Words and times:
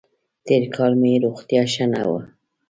تېر 0.45 0.63
کال 0.75 0.91
مې 1.01 1.11
روغتیا 1.23 1.63
ښه 1.73 1.85
نه 1.93 2.01
وه. 2.09 2.21